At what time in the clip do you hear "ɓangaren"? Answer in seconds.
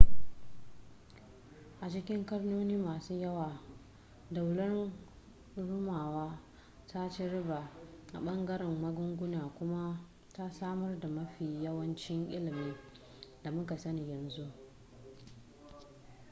8.19-8.81